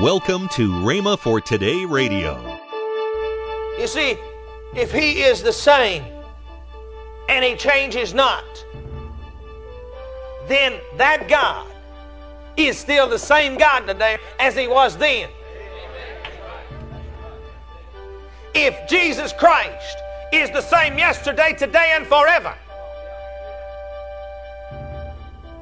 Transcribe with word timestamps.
Welcome 0.00 0.48
to 0.54 0.70
Rhema 0.70 1.16
for 1.16 1.40
Today 1.40 1.84
Radio. 1.84 2.58
You 3.78 3.86
see, 3.86 4.16
if 4.74 4.90
He 4.90 5.22
is 5.22 5.40
the 5.40 5.52
same 5.52 6.02
and 7.28 7.44
He 7.44 7.54
changes 7.54 8.12
not, 8.12 8.42
then 10.48 10.80
that 10.96 11.28
God 11.28 11.68
is 12.56 12.76
still 12.76 13.08
the 13.08 13.20
same 13.20 13.56
God 13.56 13.86
today 13.86 14.18
as 14.40 14.56
He 14.56 14.66
was 14.66 14.96
then. 14.96 15.30
If 18.52 18.88
Jesus 18.88 19.32
Christ 19.32 19.96
is 20.32 20.50
the 20.50 20.62
same 20.62 20.98
yesterday, 20.98 21.54
today, 21.56 21.92
and 21.94 22.04
forever, 22.04 22.52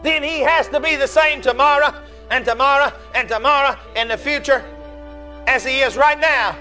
then 0.02 0.22
He 0.22 0.40
has 0.40 0.68
to 0.68 0.80
be 0.80 0.96
the 0.96 1.06
same 1.06 1.42
tomorrow 1.42 1.92
and 2.32 2.46
tomorrow 2.46 2.90
and 3.14 3.28
tomorrow 3.28 3.76
in 3.94 4.08
the 4.08 4.16
future 4.16 4.64
as 5.46 5.64
He 5.64 5.80
is 5.80 5.98
right 5.98 6.18
now, 6.18 6.56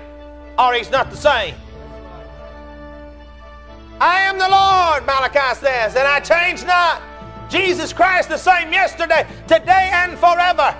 or 0.59 0.73
He's 0.73 0.91
not 0.91 1.09
the 1.09 1.15
same. 1.15 1.55
I 4.01 4.19
am 4.21 4.37
the 4.37 4.49
Lord, 4.49 5.05
Malachi 5.05 5.55
says, 5.55 5.95
and 5.95 6.05
I 6.05 6.19
change 6.19 6.65
not. 6.65 7.01
Jesus 7.49 7.93
Christ 7.93 8.27
the 8.27 8.37
same 8.37 8.73
yesterday, 8.73 9.25
today, 9.47 9.89
and 9.93 10.17
forever. 10.17 10.75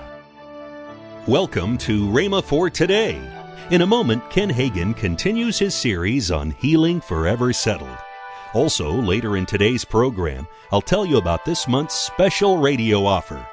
Welcome 1.26 1.78
to 1.80 2.10
Rhema 2.10 2.44
for 2.44 2.70
Today. 2.70 3.22
In 3.70 3.84
a 3.84 3.88
moment, 3.88 4.30
Ken 4.30 4.50
Hagin 4.50 4.94
continues 4.94 5.58
his 5.58 5.74
series 5.74 6.32
on 6.32 6.52
healing 6.52 7.00
forever 7.00 7.54
settled. 7.54 7.98
Also, 8.54 8.92
later 8.92 9.38
in 9.38 9.46
today's 9.46 9.86
program, 9.86 10.46
I'll 10.70 10.82
tell 10.82 11.06
you 11.06 11.16
about 11.16 11.46
this 11.46 11.66
month's 11.66 11.96
special 11.96 12.58
radio 12.58 13.06
offer. 13.06 13.46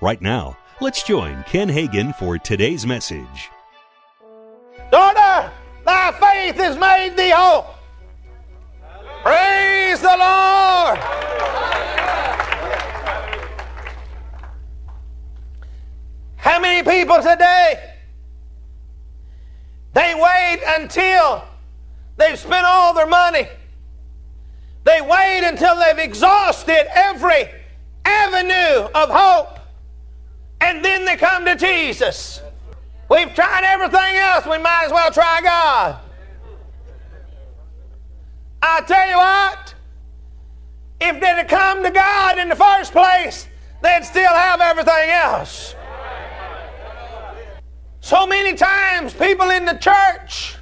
Right 0.00 0.22
now, 0.22 0.56
let's 0.80 1.02
join 1.02 1.44
Ken 1.44 1.68
Hagin 1.68 2.14
for 2.16 2.38
today's 2.38 2.86
message. 2.86 3.50
Daughter, 4.90 5.50
thy 5.84 6.10
faith 6.12 6.56
has 6.56 6.78
made 6.78 7.16
thee 7.16 7.30
whole. 7.30 7.66
Praise 9.22 10.00
the 10.00 10.08
Lord. 10.08 10.98
How 16.36 16.58
many 16.58 16.82
people 16.82 17.16
today? 17.16 17.94
They 19.92 20.14
wait 20.14 20.62
until 20.66 21.44
they've 22.16 22.38
spent 22.38 22.64
all 22.64 22.94
their 22.94 23.06
money. 23.06 23.46
They 24.84 25.02
wait 25.02 25.42
until 25.44 25.76
they've 25.76 25.98
exhausted 25.98 26.86
every 26.94 27.50
avenue 28.06 28.88
of 28.94 29.10
hope. 29.10 29.59
And 30.60 30.84
then 30.84 31.04
they 31.04 31.16
come 31.16 31.44
to 31.46 31.56
Jesus. 31.56 32.42
We've 33.08 33.34
tried 33.34 33.64
everything 33.64 34.16
else, 34.16 34.44
we 34.46 34.58
might 34.58 34.84
as 34.86 34.92
well 34.92 35.10
try 35.10 35.40
God. 35.42 35.98
I 38.62 38.82
tell 38.82 39.08
you 39.08 39.16
what, 39.16 39.74
if 41.00 41.20
they'd 41.20 41.26
have 41.26 41.48
come 41.48 41.82
to 41.82 41.90
God 41.90 42.38
in 42.38 42.48
the 42.48 42.56
first 42.56 42.92
place, 42.92 43.48
they'd 43.82 44.04
still 44.04 44.32
have 44.32 44.60
everything 44.60 45.10
else. 45.10 45.74
So 48.00 48.26
many 48.26 48.54
times, 48.54 49.12
people 49.12 49.50
in 49.50 49.64
the 49.64 49.74
church, 49.74 50.56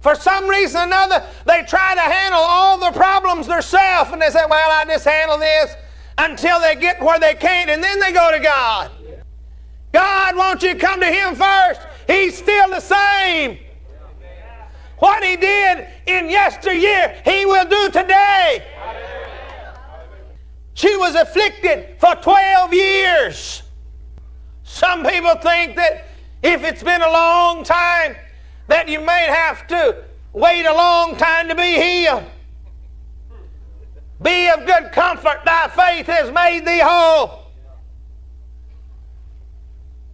for 0.00 0.14
some 0.14 0.48
reason 0.48 0.80
or 0.80 0.84
another, 0.84 1.24
they 1.46 1.62
try 1.62 1.94
to 1.94 2.00
handle 2.00 2.40
all 2.40 2.78
the 2.78 2.90
problems 2.90 3.46
themselves, 3.46 4.10
and 4.10 4.20
they 4.20 4.30
say, 4.30 4.42
Well, 4.48 4.70
I 4.70 4.84
just 4.86 5.04
handle 5.04 5.38
this 5.38 5.74
until 6.18 6.60
they 6.60 6.76
get 6.76 7.00
where 7.00 7.18
they 7.18 7.34
can't, 7.34 7.70
and 7.70 7.82
then 7.82 8.00
they 8.00 8.12
go 8.12 8.30
to 8.32 8.40
God. 8.40 8.90
God 9.92 10.36
wants 10.36 10.62
you 10.64 10.74
come 10.74 11.00
to 11.00 11.06
Him 11.06 11.34
first. 11.34 11.80
He's 12.06 12.36
still 12.36 12.70
the 12.70 12.80
same. 12.80 13.58
What 14.98 15.22
He 15.24 15.36
did 15.36 15.88
in 16.06 16.30
yesteryear, 16.30 17.20
He 17.24 17.44
will 17.44 17.68
do 17.68 17.90
today. 17.90 18.64
She 20.74 20.96
was 20.96 21.14
afflicted 21.14 21.98
for 21.98 22.14
12 22.14 22.72
years. 22.72 23.62
Some 24.64 25.04
people 25.04 25.34
think 25.36 25.76
that 25.76 26.06
if 26.42 26.64
it's 26.64 26.82
been 26.82 27.02
a 27.02 27.10
long 27.10 27.62
time, 27.62 28.16
that 28.68 28.88
you 28.88 29.00
may 29.00 29.26
have 29.26 29.66
to 29.68 30.04
wait 30.32 30.64
a 30.64 30.72
long 30.72 31.14
time 31.16 31.48
to 31.48 31.54
be 31.54 31.74
healed. 31.80 32.24
Be 34.22 34.48
of 34.50 34.66
good 34.66 34.92
comfort, 34.92 35.40
thy 35.44 35.68
faith 35.68 36.06
has 36.06 36.30
made 36.30 36.64
thee 36.64 36.80
whole. 36.82 37.46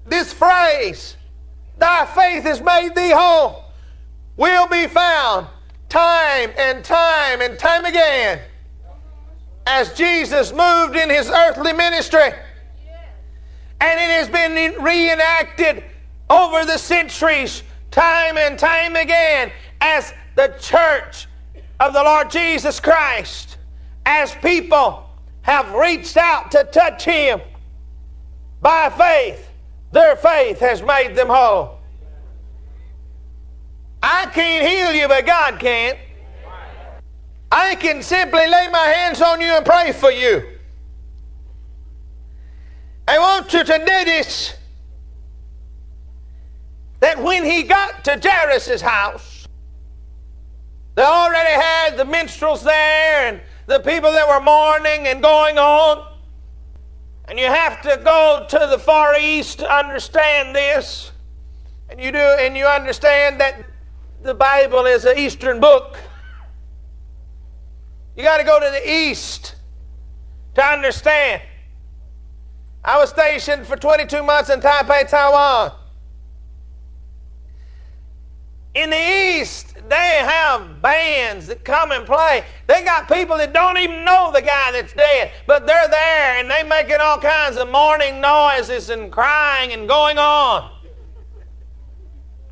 This 0.06 0.32
phrase, 0.32 1.16
thy 1.76 2.06
faith 2.06 2.44
has 2.44 2.62
made 2.62 2.94
thee 2.94 3.10
whole, 3.10 3.64
will 4.36 4.66
be 4.68 4.86
found 4.86 5.46
time 5.88 6.52
and 6.56 6.82
time 6.82 7.42
and 7.42 7.58
time 7.58 7.84
again 7.84 8.40
as 9.66 9.92
Jesus 9.92 10.52
moved 10.52 10.96
in 10.96 11.10
his 11.10 11.28
earthly 11.28 11.74
ministry. 11.74 12.32
And 13.80 14.00
it 14.00 14.10
has 14.10 14.28
been 14.28 14.82
reenacted 14.82 15.84
over 16.30 16.64
the 16.64 16.78
centuries, 16.78 17.62
time 17.90 18.38
and 18.38 18.58
time 18.58 18.96
again, 18.96 19.52
as 19.80 20.14
the 20.34 20.56
church 20.58 21.26
of 21.80 21.92
the 21.92 22.02
Lord 22.02 22.30
Jesus 22.30 22.80
Christ 22.80 23.57
as 24.08 24.34
people 24.36 25.06
have 25.42 25.74
reached 25.74 26.16
out 26.16 26.50
to 26.50 26.64
touch 26.72 27.04
Him 27.04 27.42
by 28.62 28.88
faith, 28.88 29.50
their 29.92 30.16
faith 30.16 30.58
has 30.60 30.82
made 30.82 31.14
them 31.14 31.28
whole. 31.28 31.78
I 34.02 34.26
can't 34.32 34.66
heal 34.66 34.98
you, 34.98 35.08
but 35.08 35.26
God 35.26 35.60
can. 35.60 35.98
I 37.52 37.74
can 37.74 38.02
simply 38.02 38.48
lay 38.48 38.68
my 38.72 38.78
hands 38.78 39.20
on 39.20 39.42
you 39.42 39.48
and 39.48 39.66
pray 39.66 39.92
for 39.92 40.10
you. 40.10 40.56
I 43.06 43.18
want 43.18 43.52
you 43.52 43.62
to 43.62 43.78
notice 43.78 44.54
that 47.00 47.22
when 47.22 47.44
he 47.44 47.62
got 47.62 48.04
to 48.04 48.18
Jairus' 48.22 48.80
house, 48.80 49.46
they 50.94 51.02
already 51.02 51.60
had 51.60 51.98
the 51.98 52.06
minstrels 52.06 52.62
there 52.62 53.28
and 53.28 53.40
the 53.68 53.78
people 53.80 54.10
that 54.10 54.26
were 54.26 54.40
mourning 54.40 55.06
and 55.06 55.22
going 55.22 55.58
on. 55.58 56.06
And 57.26 57.38
you 57.38 57.44
have 57.44 57.82
to 57.82 58.00
go 58.02 58.46
to 58.48 58.66
the 58.70 58.78
Far 58.78 59.14
East 59.20 59.58
to 59.58 59.70
understand 59.70 60.56
this. 60.56 61.12
And 61.90 62.00
you 62.00 62.10
do, 62.10 62.18
and 62.18 62.56
you 62.56 62.64
understand 62.64 63.38
that 63.40 63.62
the 64.22 64.32
Bible 64.32 64.86
is 64.86 65.04
an 65.04 65.18
Eastern 65.18 65.60
book. 65.60 65.98
You 68.16 68.22
got 68.22 68.38
to 68.38 68.44
go 68.44 68.58
to 68.58 68.70
the 68.70 68.90
East 68.90 69.56
to 70.54 70.64
understand. 70.64 71.42
I 72.82 72.96
was 72.96 73.10
stationed 73.10 73.66
for 73.66 73.76
22 73.76 74.22
months 74.22 74.48
in 74.48 74.60
Taipei, 74.60 75.08
Taiwan. 75.08 75.77
In 78.74 78.90
the 78.90 79.40
East, 79.40 79.74
they 79.88 80.20
have 80.22 80.82
bands 80.82 81.46
that 81.46 81.64
come 81.64 81.90
and 81.90 82.04
play. 82.04 82.44
They 82.66 82.84
got 82.84 83.08
people 83.08 83.36
that 83.38 83.52
don't 83.52 83.78
even 83.78 84.04
know 84.04 84.30
the 84.32 84.42
guy 84.42 84.72
that's 84.72 84.92
dead, 84.92 85.32
but 85.46 85.66
they're 85.66 85.88
there 85.88 86.38
and 86.38 86.50
they're 86.50 86.66
making 86.66 86.98
all 87.00 87.18
kinds 87.18 87.56
of 87.56 87.70
mourning 87.70 88.20
noises 88.20 88.90
and 88.90 89.10
crying 89.10 89.72
and 89.72 89.88
going 89.88 90.18
on. 90.18 90.70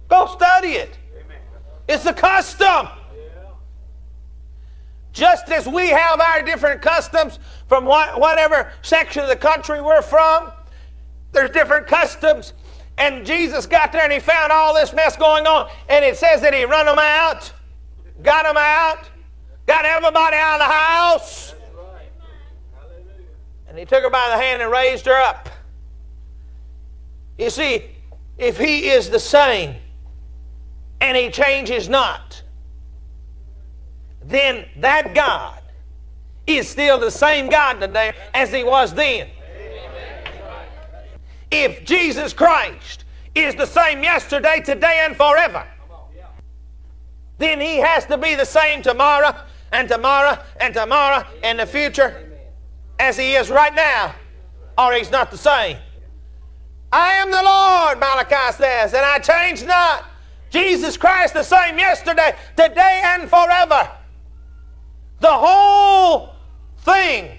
Go 0.09 0.26
study 0.26 0.72
it. 0.72 0.99
It's 1.88 2.06
a 2.06 2.15
custom. 2.15 2.88
Just 5.12 5.49
as 5.50 5.66
we 5.66 5.88
have 5.88 6.21
our 6.21 6.43
different 6.43 6.82
customs 6.82 7.38
from 7.69 7.84
whatever 7.84 8.72
section 8.82 9.22
of 9.22 9.28
the 9.28 9.37
country 9.37 9.81
we're 9.81 10.03
from, 10.03 10.53
there's 11.32 11.50
different 11.50 11.87
customs 11.87 12.53
and 12.98 13.26
Jesus 13.26 13.66
got 13.66 13.93
there 13.93 14.02
and 14.02 14.12
he 14.12 14.20
found 14.20 14.52
all 14.52 14.75
this 14.75 14.93
mess 14.93 15.16
going 15.16 15.46
on. 15.46 15.70
And 15.88 16.04
it 16.04 16.16
says 16.16 16.40
that 16.40 16.54
he 16.54 16.64
run 16.64 16.87
them 16.87 16.98
out, 16.98 17.52
got 18.22 18.44
them 18.44 18.56
out, 18.56 19.10
got 19.66 19.84
everybody 19.84 20.37
out 20.37 20.60
of 20.60 20.66
the 20.66 20.72
house. 20.72 21.54
And 23.69 23.78
he 23.78 23.84
took 23.84 24.02
her 24.02 24.10
by 24.10 24.31
the 24.31 24.43
hand 24.43 24.62
and 24.62 24.70
raised 24.70 25.04
her 25.06 25.20
up. 25.20 25.50
You 27.37 27.50
see, 27.50 27.84
if 28.38 28.56
he 28.56 28.88
is 28.88 29.10
the 29.10 29.20
same 29.20 29.76
and 31.02 31.16
he 31.16 31.31
changes 31.31 31.88
not, 31.88 32.42
then 34.22 34.66
that 34.76 35.14
God 35.14 35.60
is 36.46 36.69
still 36.69 36.99
the 36.99 37.10
same 37.10 37.50
God 37.50 37.81
today 37.81 38.14
as 38.32 38.52
he 38.52 38.64
was 38.64 38.94
then. 38.94 39.28
If 41.50 41.84
Jesus 41.84 42.32
Christ 42.32 43.04
is 43.34 43.54
the 43.54 43.66
same 43.66 44.02
yesterday, 44.02 44.60
today, 44.64 45.02
and 45.04 45.16
forever, 45.16 45.66
then 47.38 47.60
he 47.60 47.76
has 47.76 48.06
to 48.06 48.19
be 48.19 48.34
the 48.34 48.44
same 48.44 48.82
tomorrow 48.82 49.34
and 49.72 49.88
tomorrow 49.88 50.38
and 50.60 50.72
tomorrow 50.72 51.26
and 51.43 51.58
the 51.58 51.66
future 51.66 52.22
as 52.98 53.16
he 53.16 53.34
is 53.34 53.50
right 53.50 53.75
now, 53.75 54.14
or 54.78 54.93
he's 54.94 55.10
not 55.10 55.31
the 55.31 55.37
same. 55.37 55.76
I 56.93 57.12
am 57.14 57.31
the 57.31 57.43
Lord, 57.43 58.00
Malachi 58.00 58.56
says, 58.56 58.94
and 58.94 59.04
I 59.04 59.19
change 59.19 59.64
not. 59.64 60.06
Jesus 60.50 60.96
Christ 60.96 61.34
the 61.34 61.42
same 61.42 61.78
yesterday, 61.78 62.34
today, 62.56 63.02
and 63.04 63.28
forever. 63.28 63.90
The 65.20 65.32
whole 65.32 66.34
thing 66.78 67.37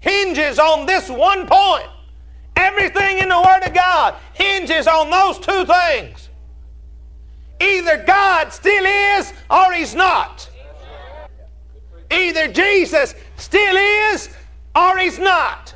hinges 0.00 0.58
on 0.58 0.86
this 0.86 1.08
one 1.08 1.46
point. 1.46 1.88
Everything 2.58 3.18
in 3.18 3.28
the 3.28 3.40
Word 3.40 3.66
of 3.66 3.72
God 3.72 4.16
hinges 4.34 4.88
on 4.88 5.10
those 5.10 5.38
two 5.38 5.64
things. 5.64 6.28
Either 7.60 8.02
God 8.04 8.52
still 8.52 8.84
is 8.84 9.32
or 9.48 9.72
He's 9.72 9.94
not. 9.94 10.50
Either 12.10 12.48
Jesus 12.48 13.14
still 13.36 13.76
is 13.76 14.28
or 14.74 14.98
He's 14.98 15.20
not. 15.20 15.72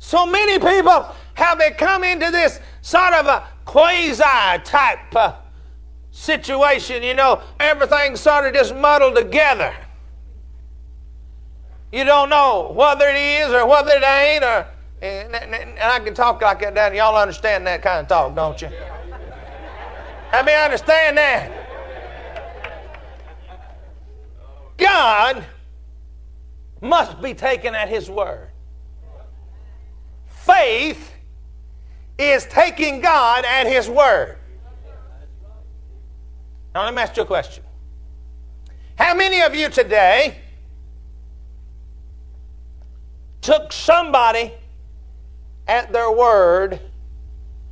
So 0.00 0.26
many 0.26 0.58
people 0.58 1.06
have 1.34 1.58
become 1.58 2.02
into 2.02 2.32
this 2.32 2.58
sort 2.82 3.14
of 3.14 3.26
a 3.26 3.46
quasi 3.64 4.24
type 4.64 5.14
uh, 5.14 5.34
situation. 6.10 7.04
You 7.04 7.14
know, 7.14 7.42
everything's 7.60 8.20
sort 8.20 8.46
of 8.46 8.54
just 8.54 8.74
muddled 8.74 9.14
together. 9.14 9.72
You 11.92 12.04
don't 12.04 12.28
know 12.28 12.72
whether 12.74 13.08
it 13.08 13.16
is 13.16 13.52
or 13.52 13.66
whether 13.66 13.92
it 13.92 14.02
ain't, 14.02 14.44
or 14.44 14.66
and, 15.02 15.34
and 15.34 15.78
I 15.80 15.98
can 16.00 16.14
talk 16.14 16.42
like 16.42 16.60
that. 16.60 16.94
Y'all 16.94 17.16
understand 17.16 17.66
that 17.66 17.82
kind 17.82 18.00
of 18.00 18.08
talk, 18.08 18.34
don't 18.34 18.60
you? 18.60 18.68
Let 20.32 20.44
me 20.44 20.54
understand 20.54 21.18
that. 21.18 21.52
God 24.76 25.44
must 26.80 27.20
be 27.20 27.34
taken 27.34 27.74
at 27.74 27.88
His 27.88 28.10
word. 28.10 28.50
Faith 30.26 31.12
is 32.18 32.46
taking 32.46 33.00
God 33.00 33.44
at 33.44 33.66
His 33.66 33.88
word. 33.88 34.38
Now, 36.74 36.84
let 36.84 36.94
me 36.94 37.02
ask 37.02 37.16
you 37.16 37.24
a 37.24 37.26
question. 37.26 37.64
How 38.96 39.14
many 39.14 39.40
of 39.40 39.54
you 39.54 39.68
today 39.68 40.38
took 43.40 43.72
somebody 43.72 44.52
at 45.70 45.92
their 45.92 46.10
word 46.10 46.80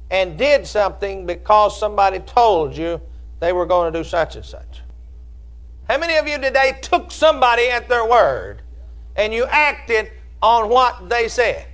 and 0.09 0.39
did 0.39 0.65
something 0.65 1.27
because 1.27 1.79
somebody 1.79 2.21
told 2.21 2.77
you 2.77 3.01
they 3.41 3.53
were 3.53 3.67
going 3.67 3.93
to 3.93 3.99
do 3.99 4.05
such 4.05 4.37
and 4.37 4.45
such? 4.45 4.83
How 5.89 5.99
many 5.99 6.17
of 6.17 6.29
you 6.29 6.39
today 6.39 6.79
took 6.81 7.11
somebody 7.11 7.69
at 7.69 7.89
their 7.89 8.07
word 8.07 8.63
and 9.17 9.35
you 9.35 9.47
acted 9.47 10.13
on 10.41 10.69
what 10.69 11.09
they 11.09 11.27
said? 11.27 11.67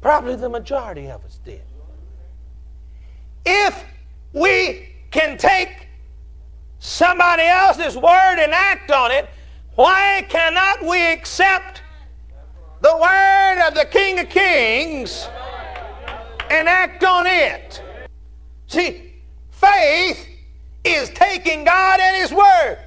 Probably 0.00 0.34
the 0.34 0.48
majority 0.48 1.08
of 1.08 1.24
us 1.24 1.38
did. 1.44 1.62
If 3.46 3.84
we 4.32 4.88
can 5.12 5.38
take 5.38 5.86
somebody 6.80 7.44
else's 7.44 7.96
word 7.96 8.38
and 8.40 8.52
act 8.52 8.90
on 8.90 9.12
it, 9.12 9.28
why 9.76 10.26
cannot 10.28 10.84
we 10.84 11.12
accept 11.12 11.82
the 12.84 12.94
word 12.98 13.66
of 13.66 13.74
the 13.74 13.86
King 13.86 14.18
of 14.18 14.28
Kings 14.28 15.26
and 16.50 16.68
act 16.68 17.02
on 17.02 17.26
it? 17.26 17.82
See, 18.66 19.14
faith 19.50 20.28
is 20.84 21.08
taking 21.10 21.64
God 21.64 21.98
at 21.98 22.14
His 22.20 22.30
word. 22.30 22.78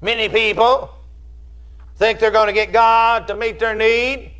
Many 0.00 0.30
people 0.30 0.90
think 1.96 2.18
they're 2.18 2.30
going 2.30 2.46
to 2.46 2.54
get 2.54 2.72
God 2.72 3.28
to 3.28 3.34
meet 3.34 3.58
their 3.58 3.74
need 3.74 4.32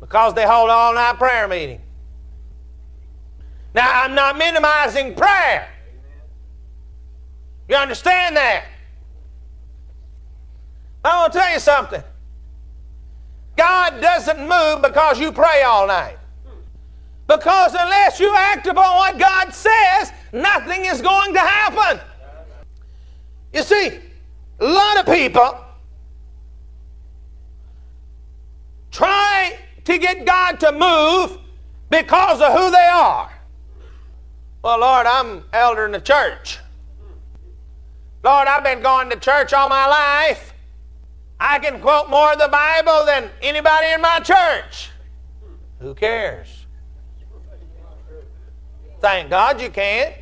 because 0.00 0.32
they 0.32 0.46
hold 0.46 0.70
all 0.70 0.94
night 0.94 1.18
prayer 1.18 1.46
meeting. 1.46 1.82
Now, 3.74 4.04
I'm 4.04 4.14
not 4.14 4.38
minimizing 4.38 5.14
prayer. 5.14 5.68
You 7.68 7.76
understand 7.76 8.36
that? 8.36 8.64
I 11.04 11.20
want 11.20 11.32
to 11.34 11.38
tell 11.38 11.52
you 11.52 11.58
something. 11.58 12.02
God 13.56 14.00
doesn't 14.00 14.40
move 14.40 14.82
because 14.82 15.18
you 15.18 15.32
pray 15.32 15.62
all 15.62 15.86
night. 15.86 16.18
Because 17.28 17.72
unless 17.72 18.20
you 18.20 18.34
act 18.34 18.66
upon 18.66 18.96
what 18.96 19.18
God 19.18 19.54
says, 19.54 20.12
nothing 20.32 20.84
is 20.84 21.00
going 21.00 21.32
to 21.34 21.40
happen. 21.40 22.00
You 23.52 23.62
see, 23.62 23.98
a 24.60 24.66
lot 24.66 24.98
of 24.98 25.06
people 25.06 25.64
try 28.90 29.58
to 29.84 29.98
get 29.98 30.24
God 30.24 30.60
to 30.60 30.72
move 30.72 31.38
because 31.90 32.40
of 32.40 32.52
who 32.52 32.70
they 32.70 32.88
are. 32.92 33.30
Well, 34.62 34.80
Lord, 34.80 35.06
I'm 35.06 35.44
elder 35.52 35.86
in 35.86 35.92
the 35.92 36.00
church. 36.00 36.58
Lord, 38.22 38.46
I've 38.46 38.62
been 38.62 38.82
going 38.82 39.10
to 39.10 39.16
church 39.16 39.52
all 39.52 39.68
my 39.68 39.86
life. 39.86 40.51
I 41.44 41.58
can 41.58 41.80
quote 41.80 42.08
more 42.08 42.32
of 42.32 42.38
the 42.38 42.46
Bible 42.46 43.04
than 43.04 43.28
anybody 43.42 43.88
in 43.92 44.00
my 44.00 44.20
church. 44.20 44.90
Who 45.80 45.92
cares? 45.92 46.66
Thank 49.00 49.28
God 49.30 49.60
you 49.60 49.68
can't. 49.68 50.14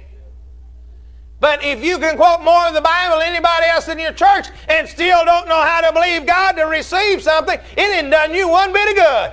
But 1.39 1.63
if 1.63 1.85
you 1.85 1.99
can 1.99 2.17
quote 2.17 2.43
more 2.43 2.69
of 2.69 2.73
the 2.73 2.81
Bible 2.81 3.19
than 3.19 3.29
anybody 3.29 3.67
else 3.67 3.89
in 3.89 3.99
your 3.99 4.13
church 4.13 4.47
and 4.71 4.89
still 4.89 5.23
don't 5.27 5.47
know 5.47 5.61
how 5.61 5.83
to 5.83 5.93
believe 5.93 6.25
God 6.25 6.53
to 6.53 6.63
receive 6.63 7.23
something, 7.23 7.59
it 7.77 7.81
ain't 7.81 8.11
done 8.11 8.35
you 8.35 8.49
one 8.49 8.73
bit 8.73 8.89
of 8.89 8.97
good. 8.97 9.33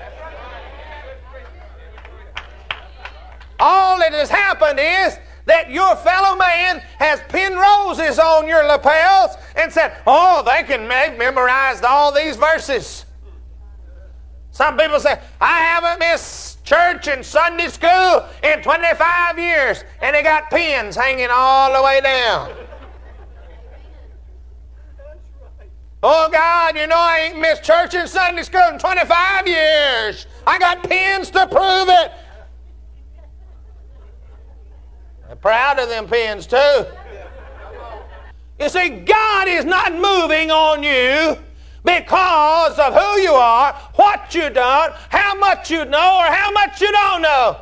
All 3.61 3.97
that 3.99 4.11
has 4.11 4.29
happened 4.29 4.77
is 4.77 5.17
that 5.47 5.71
your 5.71 5.95
fellow 5.95 6.37
man 6.37 6.83
has 6.99 7.21
pinned 7.29 7.55
roses 7.55 8.19
on 8.19 8.47
your 8.47 8.67
lapels 8.67 9.35
and 9.55 9.71
said, 9.71 9.97
Oh, 10.05 10.43
they 10.45 10.63
can 10.63 10.87
make 10.87 11.17
memorized 11.17 11.83
all 11.83 12.13
these 12.13 12.35
verses. 12.35 13.05
Some 14.51 14.77
people 14.77 14.99
say, 14.99 15.19
I 15.39 15.59
haven't 15.59 15.99
missed 15.99 16.63
church 16.65 17.07
and 17.07 17.25
Sunday 17.25 17.67
school 17.67 18.25
in 18.43 18.61
25 18.61 19.39
years, 19.39 19.83
and 20.01 20.15
they 20.15 20.23
got 20.23 20.49
pins 20.49 20.95
hanging 20.95 21.29
all 21.31 21.73
the 21.73 21.83
way 21.83 22.01
down. 22.01 22.51
Oh 26.03 26.29
God, 26.31 26.75
you 26.75 26.87
know 26.87 26.95
I 26.97 27.29
ain't 27.29 27.39
missed 27.39 27.63
church 27.63 27.93
and 27.95 28.09
Sunday 28.09 28.43
school 28.43 28.67
in 28.71 28.79
25 28.79 29.47
years. 29.47 30.27
I 30.45 30.59
got 30.59 30.83
pins 30.83 31.29
to 31.31 31.47
prove 31.47 31.89
it. 31.89 32.11
I'm 35.26 35.26
proud 35.41 35.79
of 35.79 35.89
them 35.89 36.07
pins 36.07 36.47
too. 36.47 36.85
You 38.59 38.69
see, 38.69 38.89
God 38.89 39.47
is 39.47 39.65
not 39.65 39.93
moving 39.93 40.49
on 40.49 40.81
you 40.81 41.37
because 41.83 42.77
of 42.79 42.93
who 42.93 43.21
you 43.21 43.31
are, 43.31 43.73
what 43.95 44.33
you've 44.33 44.53
done, 44.53 44.91
how 45.09 45.35
much 45.35 45.69
you 45.69 45.85
know, 45.85 46.19
or 46.19 46.31
how 46.31 46.51
much 46.51 46.81
you 46.81 46.91
don't 46.91 47.21
know. 47.21 47.57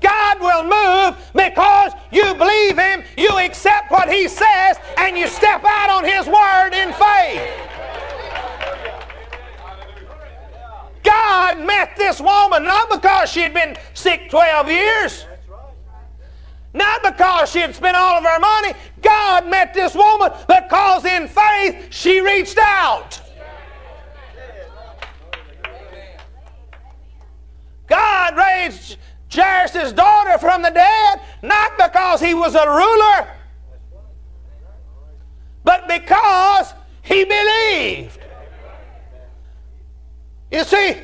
God 0.00 0.40
will 0.40 0.64
move 0.64 1.32
because 1.34 1.92
you 2.10 2.34
believe 2.34 2.78
Him, 2.78 3.04
you 3.16 3.38
accept 3.38 3.90
what 3.90 4.10
He 4.10 4.28
says, 4.28 4.78
and 4.96 5.16
you 5.16 5.28
step 5.28 5.62
out 5.64 5.90
on 5.90 6.04
His 6.04 6.26
word 6.26 6.72
in 6.72 6.92
faith. 6.94 7.68
God 11.04 11.60
met 11.60 11.96
this 11.96 12.20
woman 12.20 12.64
not 12.64 12.88
because 12.90 13.30
she 13.30 13.40
had 13.40 13.52
been 13.52 13.76
sick 13.92 14.30
12 14.30 14.68
years. 14.68 15.26
Because 17.02 17.50
she 17.50 17.58
had 17.58 17.74
spent 17.74 17.96
all 17.96 18.18
of 18.18 18.24
her 18.24 18.38
money. 18.38 18.74
God 19.00 19.48
met 19.48 19.74
this 19.74 19.94
woman 19.94 20.30
because 20.48 21.04
in 21.04 21.28
faith 21.28 21.88
she 21.90 22.20
reached 22.20 22.58
out. 22.58 23.20
God 27.88 28.36
raised 28.36 28.96
Jairus' 29.30 29.92
daughter 29.92 30.38
from 30.38 30.62
the 30.62 30.70
dead 30.70 31.20
not 31.42 31.76
because 31.76 32.20
he 32.20 32.34
was 32.34 32.54
a 32.54 32.66
ruler, 32.66 33.28
but 35.64 35.88
because 35.88 36.72
he 37.02 37.24
believed. 37.24 38.18
You 40.50 40.64
see, 40.64 40.98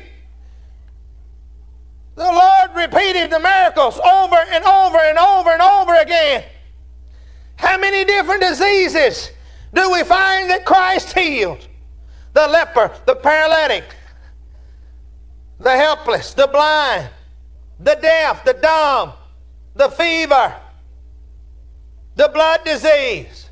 the 2.19 2.25
Lord 2.25 2.75
repeated 2.75 3.31
the 3.31 3.39
miracles 3.39 3.97
over 3.97 4.35
and 4.51 4.65
over 4.65 4.97
and 4.97 5.17
over 5.17 5.51
and 5.51 5.61
over 5.61 5.95
again. 5.95 6.43
How 7.55 7.77
many 7.77 8.03
different 8.03 8.41
diseases 8.41 9.31
do 9.73 9.89
we 9.89 10.03
find 10.03 10.49
that 10.49 10.65
Christ 10.65 11.17
healed? 11.17 11.65
The 12.33 12.45
leper, 12.45 12.91
the 13.05 13.15
paralytic, 13.15 13.95
the 15.61 15.71
helpless, 15.71 16.33
the 16.33 16.47
blind, 16.47 17.09
the 17.79 17.95
deaf, 17.95 18.43
the 18.43 18.53
dumb, 18.53 19.13
the 19.75 19.87
fever, 19.87 20.53
the 22.17 22.27
blood 22.33 22.65
disease. 22.65 23.49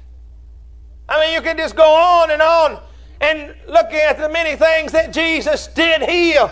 I 1.08 1.22
mean, 1.22 1.34
you 1.34 1.42
can 1.42 1.56
just 1.56 1.78
go 1.78 1.96
on 1.96 2.32
and 2.32 2.42
on 2.42 2.82
and 3.22 3.56
look 3.70 3.94
at 3.94 4.18
the 4.18 4.28
many 4.28 4.58
things 4.58 4.92
that 4.92 5.14
Jesus 5.14 5.68
did 5.68 6.02
heal. 6.02 6.52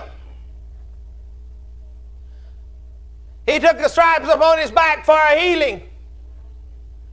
He 3.45 3.59
took 3.59 3.77
the 3.77 3.87
stripes 3.87 4.27
upon 4.27 4.59
his 4.59 4.71
back 4.71 5.05
for 5.05 5.11
our 5.11 5.37
healing. 5.37 5.83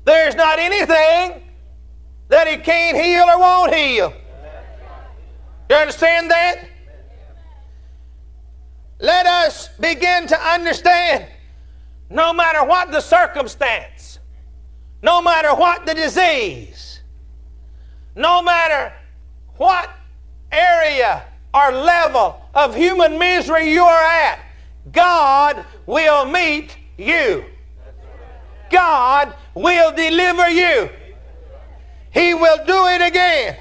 There's 0.04 0.34
not 0.34 0.58
anything 0.58 1.42
that 2.28 2.48
he 2.48 2.56
can't 2.56 2.96
heal 2.96 3.24
or 3.24 3.38
won't 3.38 3.74
heal. 3.74 4.14
You 5.68 5.76
understand 5.76 6.30
that? 6.30 6.68
Let 8.98 9.26
us 9.26 9.68
begin 9.80 10.26
to 10.28 10.38
understand 10.38 11.26
no 12.08 12.32
matter 12.32 12.64
what 12.64 12.90
the 12.92 13.00
circumstance, 13.00 14.18
no 15.02 15.20
matter 15.20 15.54
what 15.54 15.86
the 15.86 15.94
disease, 15.94 17.00
no 18.14 18.42
matter 18.42 18.92
what 19.56 19.90
area 20.50 21.24
or 21.54 21.72
level 21.72 22.40
of 22.54 22.74
human 22.74 23.18
misery 23.18 23.72
you 23.72 23.82
are 23.82 24.02
at, 24.02 24.41
God 24.90 25.64
will 25.86 26.24
meet 26.24 26.76
you. 26.98 27.44
God 28.70 29.34
will 29.54 29.92
deliver 29.92 30.48
you. 30.48 30.88
He 32.10 32.34
will 32.34 32.64
do 32.66 32.86
it 32.88 33.02
again. 33.02 33.56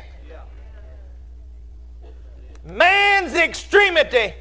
Man's 2.65 3.33
extremity 3.33 4.33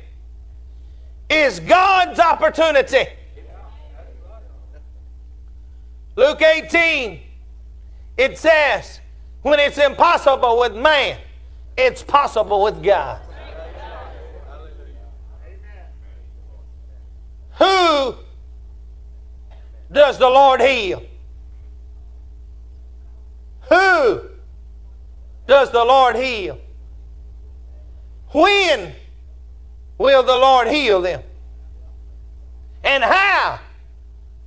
is 1.28 1.60
God's 1.60 2.18
opportunity. 2.18 3.06
Luke 6.16 6.42
18, 6.42 7.20
it 8.16 8.36
says, 8.36 9.00
when 9.42 9.58
it's 9.58 9.78
impossible 9.78 10.58
with 10.58 10.74
man, 10.74 11.18
it's 11.76 12.02
possible 12.02 12.62
with 12.62 12.82
God. 12.82 13.20
Who 17.60 18.14
does 19.92 20.18
the 20.18 20.28
Lord 20.28 20.60
heal? 20.60 21.02
Who 23.68 24.22
does 25.46 25.70
the 25.70 25.84
Lord 25.84 26.16
heal? 26.16 26.58
When 28.32 28.94
will 29.98 30.22
the 30.22 30.36
Lord 30.36 30.68
heal 30.68 31.02
them? 31.02 31.22
And 32.82 33.04
how 33.04 33.60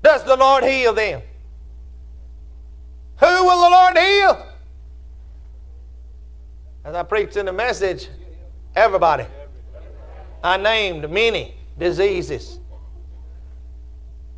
does 0.02 0.24
the 0.24 0.36
Lord 0.36 0.64
heal 0.64 0.94
them? 0.94 1.22
Who 3.20 3.26
will 3.26 3.62
the 3.62 3.70
Lord 3.70 3.98
heal? 3.98 4.48
As 6.84 6.96
I 6.96 7.04
preached 7.04 7.38
in 7.38 7.46
the 7.46 7.54
message, 7.54 8.10
everybody. 8.76 9.26
I 10.44 10.58
named 10.58 11.10
many 11.10 11.56
diseases. 11.78 12.60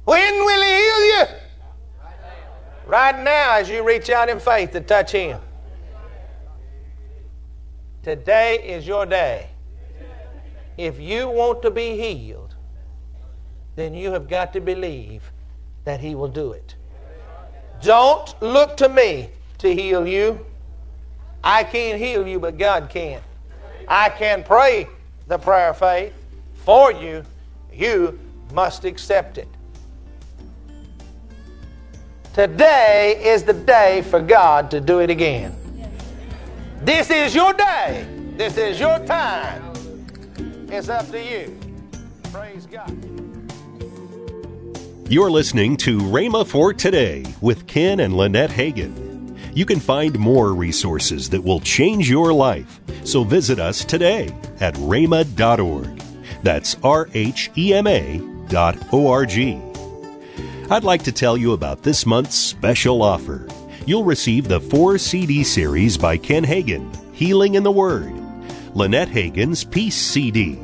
When 0.05 0.45
will 0.45 0.61
He 0.61 0.69
heal 0.69 1.05
you? 1.05 1.25
Right 2.85 3.23
now, 3.23 3.55
as 3.57 3.69
you 3.69 3.83
reach 3.83 4.09
out 4.11 4.29
in 4.29 4.39
faith 4.39 4.71
to 4.71 4.81
touch 4.81 5.11
Him. 5.11 5.39
Today 8.03 8.57
is 8.63 8.85
your 8.85 9.07
day. 9.07 9.49
If 10.77 10.99
you 10.99 11.27
want 11.27 11.63
to 11.63 11.71
be 11.71 11.97
healed, 11.97 12.53
then 13.75 13.95
you 13.95 14.11
have 14.11 14.29
got 14.29 14.53
to 14.53 14.61
believe 14.61 15.31
that 15.85 15.99
He 15.99 16.13
will 16.13 16.27
do 16.27 16.51
it. 16.51 16.75
Don't 17.81 18.39
look 18.41 18.77
to 18.77 18.89
me 18.89 19.29
to 19.57 19.73
heal 19.73 20.07
you. 20.07 20.45
I 21.43 21.63
can't 21.63 21.99
heal 21.99 22.27
you, 22.27 22.39
but 22.39 22.57
God 22.57 22.89
can. 22.89 23.21
I 23.87 24.09
can 24.09 24.43
pray 24.43 24.87
the 25.27 25.37
prayer 25.37 25.69
of 25.69 25.77
faith 25.77 26.13
for 26.53 26.91
you. 26.91 27.23
You 27.73 28.19
must 28.53 28.85
accept 28.85 29.37
it. 29.37 29.47
Today 32.35 33.17
is 33.23 33.43
the 33.43 33.53
day 33.53 34.01
for 34.01 34.19
God 34.19 34.69
to 34.71 34.81
do 34.81 34.99
it 34.99 35.09
again. 35.09 35.55
This 36.81 37.09
is 37.09 37.33
your 37.33 37.53
day. 37.53 38.05
This 38.35 38.57
is 38.57 38.77
your 38.77 38.99
time. 39.05 39.73
It's 40.69 40.89
up 40.89 41.09
to 41.11 41.23
you. 41.23 41.57
Praise 42.33 42.65
God. 42.65 42.91
You're 45.09 45.31
listening 45.31 45.77
to 45.77 45.97
Rhema 45.99 46.45
for 46.45 46.73
Today 46.73 47.23
with 47.39 47.67
Ken 47.67 48.01
and 48.01 48.17
Lynette 48.17 48.49
Hagin. 48.49 49.37
You 49.53 49.65
can 49.65 49.79
find 49.79 50.19
more 50.19 50.53
resources 50.53 51.29
that 51.29 51.41
will 51.41 51.61
change 51.61 52.09
your 52.09 52.33
life. 52.33 52.81
So 53.05 53.23
visit 53.23 53.59
us 53.59 53.85
today 53.85 54.35
at 54.59 54.73
rhema.org. 54.73 56.01
That's 56.43 56.75
R 56.83 57.07
H 57.13 57.49
E 57.55 57.73
M 57.73 57.87
A 57.87 58.21
dot 58.49 58.77
O 58.91 59.07
R 59.07 59.25
G. 59.25 59.61
I'd 60.67 60.83
like 60.83 61.03
to 61.03 61.11
tell 61.11 61.37
you 61.37 61.53
about 61.53 61.83
this 61.83 62.07
month's 62.07 62.35
special 62.35 63.03
offer. 63.03 63.47
You'll 63.85 64.03
receive 64.03 64.47
the 64.47 64.59
four 64.59 64.97
CD 64.97 65.43
series 65.43 65.95
by 65.95 66.17
Ken 66.17 66.43
Hagin, 66.43 66.91
Healing 67.13 67.53
in 67.53 67.61
the 67.61 67.71
Word, 67.71 68.11
Lynette 68.73 69.09
Hagin's 69.09 69.63
Peace 69.63 69.95
CD, 69.95 70.59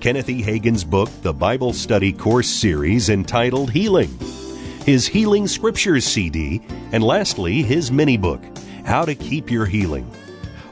Kenneth 0.00 0.28
E. 0.28 0.42
Hagin's 0.42 0.82
book, 0.82 1.08
The 1.22 1.32
Bible 1.32 1.72
Study 1.72 2.12
Course 2.12 2.48
Series 2.48 3.08
entitled 3.08 3.70
Healing, 3.70 4.10
his 4.84 5.06
Healing 5.06 5.46
Scriptures 5.46 6.04
CD, 6.04 6.60
and 6.90 7.04
lastly, 7.04 7.62
his 7.62 7.92
mini 7.92 8.16
book, 8.16 8.42
How 8.84 9.04
to 9.04 9.14
Keep 9.14 9.48
Your 9.52 9.66
Healing. 9.66 10.10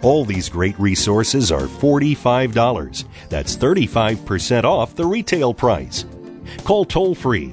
All 0.02 0.24
these 0.24 0.48
great 0.48 0.76
resources 0.80 1.52
are 1.52 1.68
$45. 1.68 3.04
That's 3.28 3.56
35% 3.56 4.64
off 4.64 4.96
the 4.96 5.06
retail 5.06 5.54
price. 5.54 6.06
Call 6.64 6.84
toll 6.84 7.14
free 7.14 7.52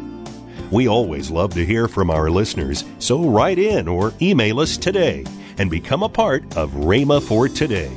We 0.71 0.87
always 0.87 1.29
love 1.29 1.53
to 1.55 1.65
hear 1.65 1.87
from 1.87 2.09
our 2.09 2.29
listeners, 2.29 2.85
so 2.99 3.23
write 3.29 3.59
in 3.59 3.87
or 3.87 4.13
email 4.21 4.59
us 4.61 4.77
today 4.77 5.25
and 5.57 5.69
become 5.69 6.01
a 6.01 6.09
part 6.09 6.43
of 6.55 6.71
Rhema 6.71 7.21
for 7.21 7.49
Today. 7.49 7.91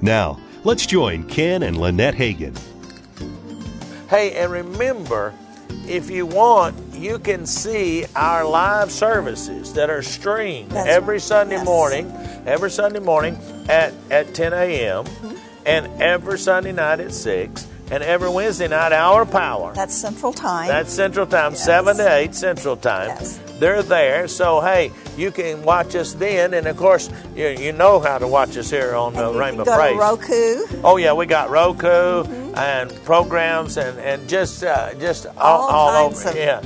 Now, 0.00 0.40
let's 0.64 0.86
join 0.86 1.24
Ken 1.28 1.62
and 1.62 1.76
Lynette 1.78 2.14
Hagin. 2.14 2.56
Hey, 4.08 4.32
and 4.32 4.50
remember, 4.50 5.34
if 5.86 6.10
you 6.10 6.24
want, 6.24 6.76
you 6.94 7.18
can 7.18 7.44
see 7.44 8.06
our 8.16 8.44
live 8.46 8.90
services 8.90 9.74
that 9.74 9.90
are 9.90 10.02
streamed 10.02 10.70
That's 10.70 10.88
every 10.88 11.16
right. 11.16 11.22
Sunday 11.22 11.56
Yes. 11.56 11.64
morning, 11.66 12.10
every 12.46 12.70
Sunday 12.70 13.00
morning 13.00 13.36
at, 13.68 13.92
at 14.10 14.32
10 14.34 14.52
a.m., 14.54 15.04
Mm-hmm. 15.04 15.36
and 15.66 16.00
every 16.02 16.38
Sunday 16.38 16.72
night 16.72 17.00
at 17.00 17.12
6, 17.12 17.66
and 17.90 18.02
every 18.02 18.28
Wednesday 18.28 18.68
night, 18.68 18.92
Hour 18.92 19.22
of 19.22 19.30
Power. 19.30 19.72
That's 19.74 19.94
Central 19.94 20.32
Time. 20.32 20.68
That's 20.68 20.92
Central 20.92 21.26
Time, 21.26 21.52
Yes. 21.52 21.64
7 21.64 21.96
to 21.98 22.12
8 22.14 22.34
Central 22.34 22.76
Time. 22.76 23.08
Yes. 23.08 23.40
They're 23.58 23.82
there, 23.82 24.28
so 24.28 24.60
hey, 24.60 24.92
you 25.16 25.30
can 25.30 25.62
watch 25.62 25.94
us 25.96 26.12
then, 26.12 26.52
and 26.52 26.66
of 26.66 26.76
course, 26.76 27.08
you, 27.34 27.48
you 27.48 27.72
know 27.72 28.00
how 28.00 28.18
to 28.18 28.28
watch 28.28 28.56
us 28.58 28.68
here 28.70 28.94
on 28.94 29.14
the 29.14 29.28
uh, 29.28 29.30
you 29.32 29.38
Rhema 29.38 29.56
can 29.56 29.64
go 29.64 29.76
Praise. 29.76 29.92
to 29.94 29.98
Roku. 29.98 30.80
Oh 30.84 30.96
yeah, 30.98 31.12
we 31.14 31.24
got 31.26 31.48
Roku 31.48 31.86
Mm-hmm. 31.86 32.54
and 32.58 33.04
programs 33.04 33.76
and 33.78 33.98
and 34.00 34.28
just 34.28 34.62
uh, 34.62 34.92
just 34.94 35.24
all, 35.38 35.62
All 35.62 35.70
all 35.70 36.10
kinds 36.10 36.20
over. 36.26 36.30
of- 36.30 36.36
yeah. 36.36 36.60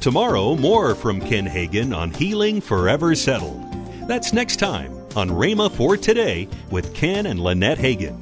Tomorrow, 0.00 0.54
more 0.56 0.94
from 0.94 1.18
Ken 1.20 1.46
Hagin 1.46 1.96
on 1.96 2.10
Healing 2.10 2.60
Forever 2.60 3.14
Settled. 3.14 3.62
That's 4.06 4.34
next 4.34 4.56
time 4.56 4.92
on 5.16 5.30
Rhema 5.30 5.70
for 5.72 5.96
Today 5.96 6.46
with 6.70 6.94
Ken 6.94 7.24
and 7.26 7.40
Lynette 7.40 7.78
Hagin. 7.78 8.20